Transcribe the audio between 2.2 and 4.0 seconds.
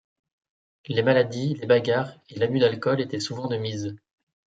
et l'abus d'alcool étaient souvent de mise.